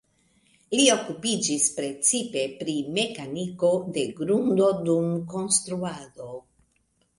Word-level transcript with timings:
Li 0.77 0.85
okupiĝis 0.93 1.67
precipe 1.75 2.41
pri 2.63 2.75
mekaniko 2.97 3.71
de 3.99 4.07
grundo 4.23 4.73
dum 4.91 5.15
konstruado. 5.37 6.35